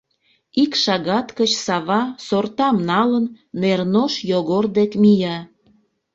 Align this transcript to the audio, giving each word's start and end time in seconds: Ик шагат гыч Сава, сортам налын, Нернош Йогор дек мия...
Ик 0.63 0.71
шагат 0.83 1.27
гыч 1.39 1.51
Сава, 1.65 2.01
сортам 2.27 2.75
налын, 2.89 3.25
Нернош 3.59 4.13
Йогор 4.31 4.65
дек 4.77 4.91
мия... 5.01 5.37